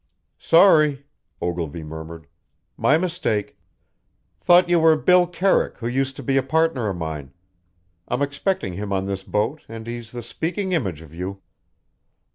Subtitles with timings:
[0.39, 1.05] "Sorry,"
[1.43, 2.25] Ogilvy murmured.
[2.75, 3.59] "My mistake!
[4.39, 7.33] Thought you were Bill Kerrick, who used to be a partner of mine.
[8.07, 11.43] I'm expecting him on this boat, and he's the speaking image of you."